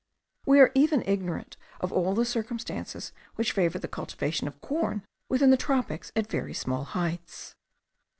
[0.47, 5.51] We are even ignorant of all the circumstances which favour the culture of corn within
[5.51, 7.55] the tropics at very small heights.